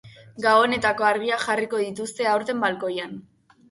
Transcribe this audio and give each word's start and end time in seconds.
Gabonetako 0.45 1.07
argiak 1.11 1.45
jarriko 1.51 1.85
dituzte 1.87 2.31
aurten 2.35 2.69
balkoian. 2.69 3.19